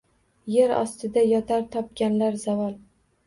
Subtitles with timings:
[0.53, 2.73] Yer ostida yotar topganlar zavol.